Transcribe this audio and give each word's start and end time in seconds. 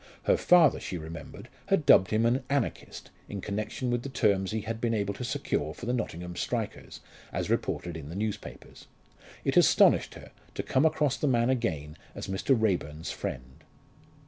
Her 0.23 0.35
father, 0.35 0.79
she 0.79 0.97
remembered, 0.97 1.47
had 1.67 1.85
dubbed 1.85 2.09
him 2.09 2.25
an 2.25 2.43
"Anarchist" 2.49 3.11
in 3.29 3.39
connection 3.39 3.91
with 3.91 4.01
the 4.01 4.09
terms 4.09 4.49
he 4.49 4.61
had 4.61 4.81
been 4.81 4.95
able 4.95 5.13
to 5.13 5.23
secure 5.23 5.75
for 5.75 5.85
the 5.85 5.93
Nottingham 5.93 6.35
strikers, 6.35 7.01
as 7.31 7.51
reported 7.51 7.95
in 7.95 8.09
the 8.09 8.15
newspapers. 8.15 8.87
It 9.45 9.57
astonished 9.57 10.15
her 10.15 10.31
to 10.55 10.63
come 10.63 10.87
across 10.87 11.17
the 11.17 11.27
man 11.27 11.51
again 11.51 11.97
as 12.15 12.25
Mr. 12.27 12.59
Raeburn's 12.59 13.11
friend. 13.11 13.63